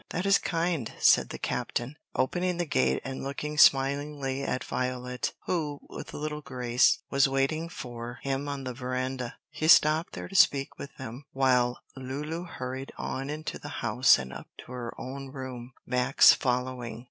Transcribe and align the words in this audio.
"That 0.09 0.25
is 0.25 0.39
kind," 0.39 0.93
said 0.99 1.29
the 1.29 1.37
captain, 1.37 1.95
opening 2.15 2.57
the 2.57 2.65
gate 2.65 3.03
and 3.05 3.23
looking 3.23 3.59
smilingly 3.59 4.41
at 4.41 4.63
Violet, 4.63 5.35
who, 5.45 5.79
with 5.89 6.15
little 6.15 6.41
Grace, 6.41 7.03
was 7.11 7.29
waiting 7.29 7.69
for 7.69 8.17
him 8.23 8.49
on 8.49 8.63
the 8.63 8.73
veranda. 8.73 9.35
He 9.51 9.67
stopped 9.67 10.13
there 10.13 10.27
to 10.27 10.35
speak 10.35 10.79
with 10.79 10.89
them, 10.97 11.25
while 11.33 11.81
Lulu 11.95 12.45
hurried 12.45 12.91
on 12.97 13.29
into 13.29 13.59
the 13.59 13.69
house 13.85 14.17
and 14.17 14.33
up 14.33 14.47
to 14.65 14.71
her 14.71 14.91
own 14.99 15.27
room, 15.29 15.71
Max 15.85 16.33
following. 16.33 16.99